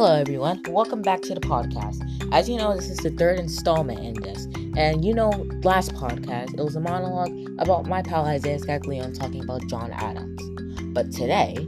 [0.00, 0.62] Hello, everyone.
[0.68, 2.00] Welcome back to the podcast.
[2.32, 4.44] As you know, this is the third installment in this.
[4.76, 5.30] And you know,
[5.64, 10.40] last podcast, it was a monologue about my pal Isaiah Scaglione talking about John Adams.
[10.94, 11.66] But today,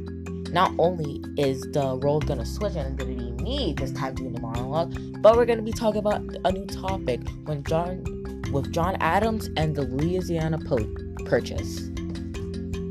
[0.53, 4.33] not only is the role gonna switch and it's gonna be me this time doing
[4.33, 8.04] the monologue, but we're gonna be talking about a new topic when John
[8.53, 10.87] with John Adams and the Louisiana po-
[11.25, 11.90] Purchase.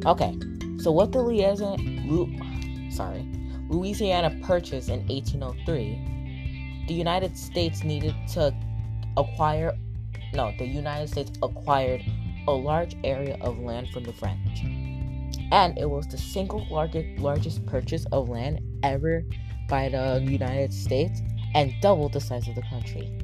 [0.06, 0.38] Okay,
[0.82, 1.78] so what the Louisiana,
[2.92, 3.26] sorry,
[3.70, 8.52] Louisiana Purchase in 1803, the United States needed to
[9.16, 9.78] acquire,
[10.34, 12.02] no, the United States acquired
[12.48, 14.64] a large area of land from the French.
[15.52, 19.24] And it was the single largest, largest purchase of land ever
[19.68, 21.22] by the United States
[21.54, 23.16] and double the size of the country.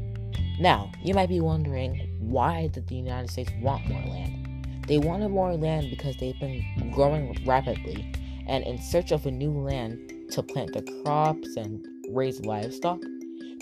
[0.60, 4.86] Now, you might be wondering why did the United States want more land?
[4.88, 8.14] They wanted more land because they've been growing rapidly
[8.48, 13.02] and in search of a new land to plant their crops and raise livestock.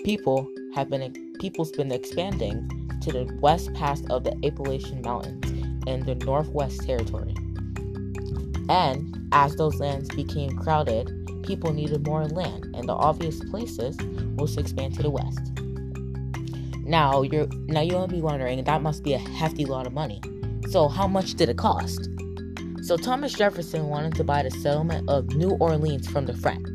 [0.04, 2.70] People have been people's been expanding
[3.02, 5.46] to the west pass of the Appalachian Mountains
[5.88, 7.36] in the Northwest Territory.
[8.70, 11.12] And as those lands became crowded,
[11.44, 13.98] people needed more land, and the obvious places
[14.38, 15.52] was to expand to the west.
[16.86, 20.22] Now you're now you might be wondering that must be a hefty lot of money.
[20.70, 22.10] So how much did it cost?
[22.84, 26.68] So Thomas Jefferson wanted to buy the settlement of New Orleans from the French.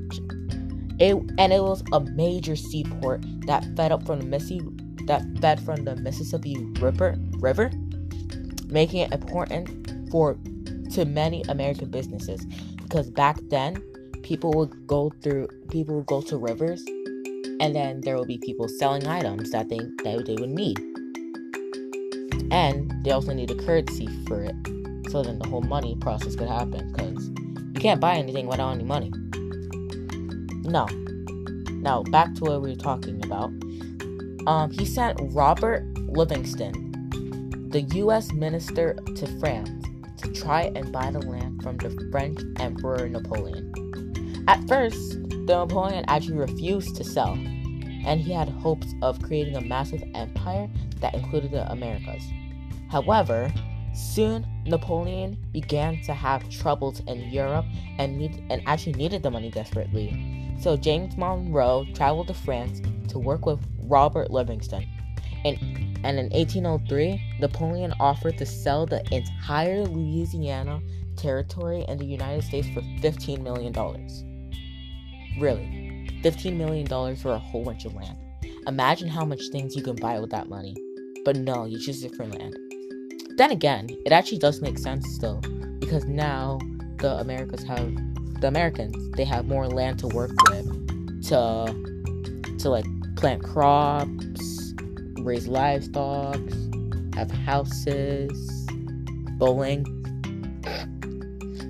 [0.98, 4.66] It, and it was a major seaport that fed up from the Mississippi
[5.04, 7.70] that fed from the Mississippi River, River,
[8.68, 10.38] making it important for
[10.92, 12.44] to many American businesses
[12.82, 13.82] because back then
[14.22, 16.82] people would go through people would go to rivers
[17.60, 20.78] and then there would be people selling items that they that they would need.
[22.50, 24.77] And they also need a currency for it.
[25.10, 27.28] So then the whole money process could happen because
[27.74, 29.10] you can't buy anything without any money.
[30.64, 30.86] No.
[31.80, 33.50] Now back to what we were talking about.
[34.46, 38.32] Um, he sent Robert Livingston, the U.S.
[38.32, 39.84] minister to France,
[40.18, 43.72] to try and buy the land from the French Emperor Napoleon.
[44.48, 49.60] At first, the Napoleon actually refused to sell, and he had hopes of creating a
[49.60, 50.68] massive empire
[51.00, 52.22] that included the Americas.
[52.90, 53.52] However,
[53.98, 57.64] soon Napoleon began to have troubles in Europe
[57.98, 60.56] and need, and actually needed the money desperately.
[60.60, 64.86] So James Monroe traveled to France to work with Robert Livingston.
[65.44, 65.56] And,
[66.04, 70.80] and in 1803, Napoleon offered to sell the entire Louisiana
[71.16, 73.72] territory in the United States for $15 million.
[75.40, 78.18] Really, $15 million for a whole bunch of land.
[78.66, 80.76] Imagine how much things you can buy with that money.
[81.24, 82.67] But no, you choose it for land.
[83.38, 85.40] Then again, it actually does make sense though,
[85.78, 86.58] because now
[86.96, 87.94] the Americas have
[88.40, 90.66] the Americans, they have more land to work with
[91.28, 91.72] to
[92.58, 92.84] to like
[93.14, 94.74] plant crops,
[95.20, 96.40] raise livestock,
[97.14, 98.66] have houses,
[99.38, 99.84] bowling.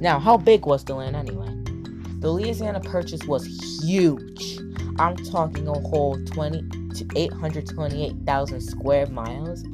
[0.01, 1.53] Now, how big was the land anyway?
[2.21, 3.47] The Louisiana Purchase was
[3.83, 4.59] huge.
[4.99, 6.63] I'm talking a whole 20
[6.95, 9.65] to 828,000 square miles,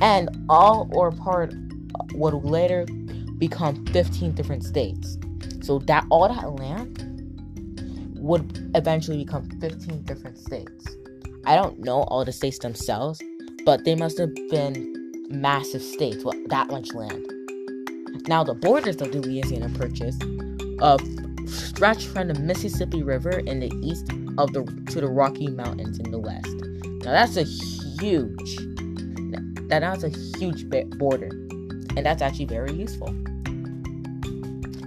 [0.00, 1.54] and all or part
[2.14, 2.86] would later
[3.38, 5.18] become 15 different states.
[5.62, 7.06] So that all that land
[8.16, 10.96] would eventually become 15 different states.
[11.46, 13.20] I don't know all the states themselves,
[13.64, 17.26] but they must have been massive states with that much land.
[18.28, 20.18] Now the borders of the Louisiana Purchase
[20.80, 20.98] uh,
[21.46, 26.10] stretch from the Mississippi River in the east of the to the Rocky Mountains in
[26.10, 26.46] the west.
[27.04, 28.58] Now that's a huge
[29.70, 30.08] that that's a
[30.38, 31.28] huge border,
[31.96, 33.12] and that's actually very useful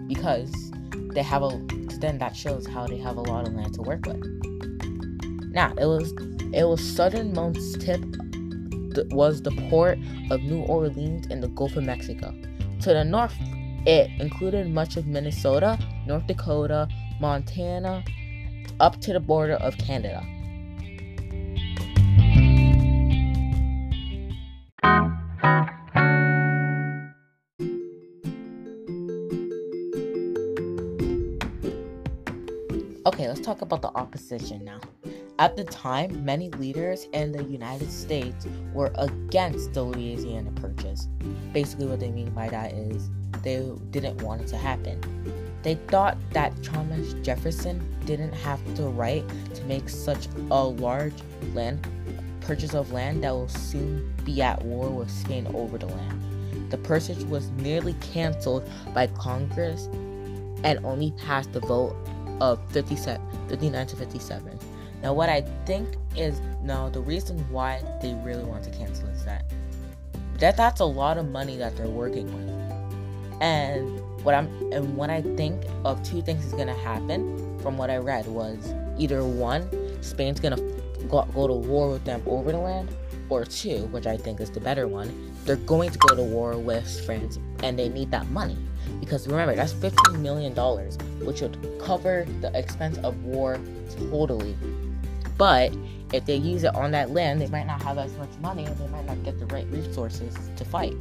[0.08, 0.72] because
[1.14, 1.50] they have a
[2.00, 4.22] then that shows how they have a lot of land to work with.
[5.52, 6.12] Now it was
[6.54, 8.04] it was southernmost tip
[9.12, 9.98] was the port
[10.30, 12.36] of New Orleans in the Gulf of Mexico.
[12.82, 13.34] To the north,
[13.86, 16.88] it included much of Minnesota, North Dakota,
[17.20, 18.04] Montana,
[18.80, 20.22] up to the border of Canada.
[33.06, 34.80] Okay, let's talk about the opposition now.
[35.38, 41.10] At the time, many leaders in the United States were against the Louisiana Purchase.
[41.52, 43.10] Basically, what they mean by that is
[43.44, 45.02] they didn't want it to happen.
[45.64, 51.16] They thought that Thomas Jefferson didn't have the right to make such a large
[51.54, 51.86] land
[52.40, 56.72] purchase of land that will soon be at war with Spain over the land.
[56.72, 59.90] The purchase was nearly canceled by Congress
[60.64, 61.96] and only passed the vote
[62.44, 64.60] of 57, 59 to 57.
[65.02, 69.24] Now, what I think is now the reason why they really want to cancel is
[69.24, 69.46] that
[70.40, 75.10] that that's a lot of money that they're working with, and what I'm and what
[75.10, 79.70] I think of two things is gonna happen from what I read was either one,
[80.02, 80.62] Spain's gonna
[81.10, 82.90] go, go to war with them over the land,
[83.30, 86.58] or two, which I think is the better one, they're going to go to war
[86.58, 88.58] with France and they need that money.
[89.00, 90.54] Because remember, that's $15 million,
[91.26, 93.60] which would cover the expense of war
[94.10, 94.56] totally.
[95.38, 95.76] But
[96.14, 98.78] if they use it on that land, they might not have as much money and
[98.78, 100.94] they might not get the right resources to fight.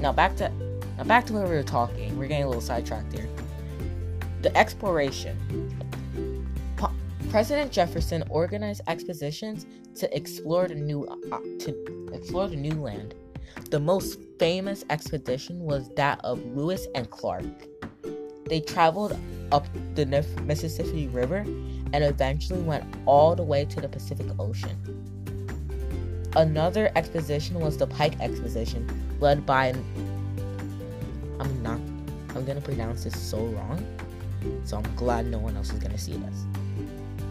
[0.00, 0.50] Now back to
[0.98, 2.16] now back to where we were talking.
[2.18, 3.28] We're getting a little sidetracked here.
[4.42, 5.70] The exploration.
[7.30, 9.66] President Jefferson organized expeditions
[9.96, 13.14] to explore the new uh, to explore the new land.
[13.70, 17.44] The most famous expedition was that of Lewis and Clark.
[18.46, 19.16] They traveled
[19.52, 20.06] up the
[20.42, 21.44] Mississippi River
[21.92, 24.76] and eventually went all the way to the Pacific Ocean.
[26.36, 28.88] Another expedition was the Pike Expedition,
[29.20, 29.74] led by
[31.38, 31.78] I'm not
[32.34, 33.86] I'm gonna pronounce this so wrong,
[34.64, 36.44] so I'm glad no one else is gonna see this.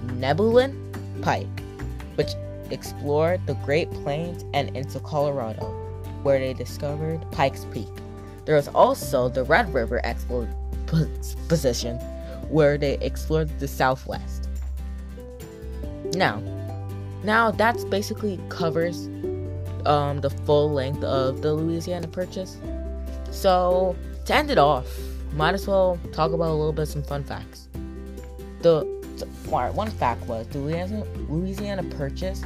[0.06, 0.74] Nebulin
[1.22, 1.48] Pike,
[2.16, 2.32] which
[2.72, 5.83] explored the Great Plains and into Colorado,
[6.24, 7.88] where they discovered Pikes Peak.
[8.46, 11.98] There was also the Red River Expedition,
[12.50, 14.50] where they explored the Southwest.
[16.16, 16.42] Now,
[17.24, 19.08] now that's basically covers
[19.86, 22.58] um, the full length of the Louisiana Purchase.
[23.32, 24.88] So to end it off,
[25.34, 27.68] might as well talk about a little bit some fun facts.
[28.62, 28.82] The
[29.50, 32.44] one fact was the Louisiana, Louisiana Purchase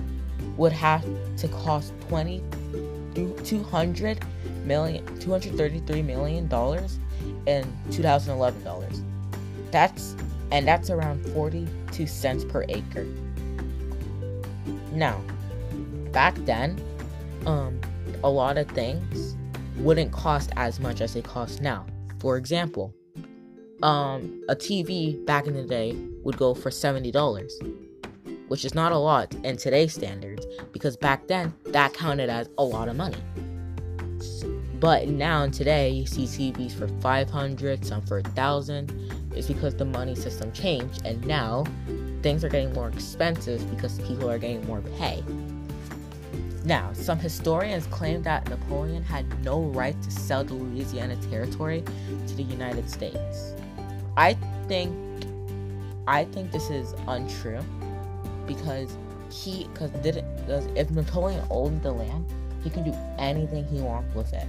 [0.58, 1.06] would have
[1.38, 2.44] to cost 20
[3.44, 4.20] 200
[4.64, 7.00] million 233 million dollars
[7.46, 9.02] in 2011 dollars.
[9.72, 10.16] That's
[10.52, 13.06] and that's around 42 cents per acre.
[14.94, 15.22] Now
[16.12, 16.80] back then
[17.46, 17.80] um
[18.24, 19.36] a lot of things
[19.78, 21.86] wouldn't cost as much as they cost now.
[22.20, 22.94] For example
[23.84, 27.52] um a tv back in the day would go for $70
[28.48, 30.37] which is not a lot in today's standards
[30.72, 33.18] because back then that counted as a lot of money.
[34.80, 39.32] But now today you see TVs for 500, some for 1000.
[39.36, 41.66] It's because the money system changed and now
[42.22, 45.24] things are getting more expensive because people are getting more pay.
[46.64, 51.84] Now, some historians claim that Napoleon had no right to sell the Louisiana Territory
[52.28, 53.54] to the United States.
[54.18, 54.34] I
[54.68, 54.94] think
[56.08, 57.60] I think this is untrue
[58.48, 58.98] because
[59.32, 62.26] he because didn't because if Napoleon owned the land,
[62.64, 64.48] he can do anything he wants with it.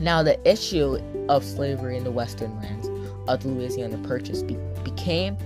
[0.00, 0.98] Now the issue
[1.28, 2.88] of slavery in the western lands
[3.28, 5.36] of the Louisiana Purchase be- became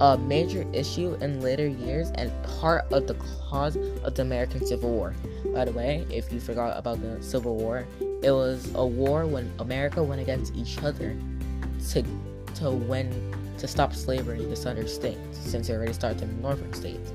[0.00, 2.30] a major issue in later years and
[2.60, 3.14] part of the
[3.48, 5.14] cause of the American Civil War.
[5.54, 7.86] By the way, if you forgot about the Civil War,
[8.22, 11.16] it was a war when America went against each other
[11.90, 12.04] to
[12.56, 16.42] to win to stop slavery in the southern states, since it already started in the
[16.42, 17.12] northern states.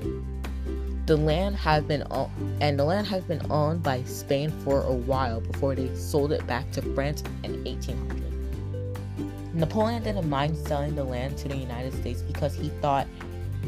[1.10, 2.30] The land has been o-
[2.60, 6.46] and the land has been owned by Spain for a while before they sold it
[6.46, 9.52] back to France in 1800.
[9.52, 13.08] Napoleon didn't mind selling the land to the United States because he thought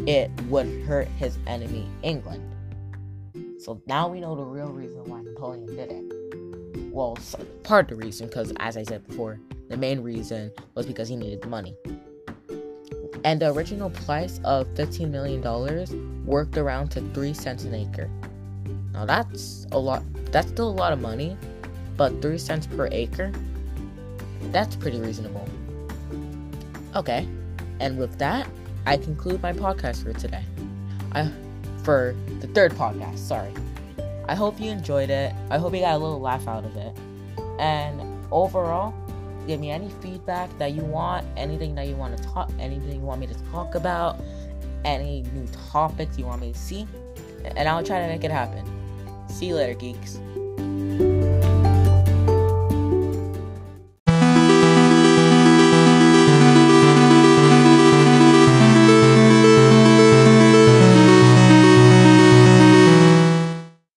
[0.06, 2.48] it would hurt his enemy, England.
[3.58, 6.92] So now we know the real reason why Napoleon did it.
[6.92, 7.18] Well,
[7.64, 11.16] part of the reason, because as I said before, the main reason was because he
[11.16, 11.74] needed the money
[13.24, 15.40] and the original price of $15 million
[16.24, 18.08] worked around to 3 cents an acre.
[18.92, 21.36] Now that's a lot, that's still a lot of money,
[21.96, 23.32] but 3 cents per acre,
[24.50, 25.48] that's pretty reasonable.
[26.94, 27.26] Okay,
[27.80, 28.46] and with that,
[28.86, 30.44] I conclude my podcast for today.
[31.12, 31.30] I,
[31.82, 33.52] for the third podcast, sorry.
[34.28, 35.34] I hope you enjoyed it.
[35.50, 36.96] I hope you got a little laugh out of it.
[37.58, 38.00] And
[38.30, 38.94] overall,
[39.46, 43.00] give me any feedback that you want, anything that you want to talk, anything you
[43.00, 44.20] want me to talk about,
[44.84, 46.86] any new topics you want me to see,
[47.44, 48.64] and I'll try to make it happen.
[49.28, 50.18] See you later, geeks.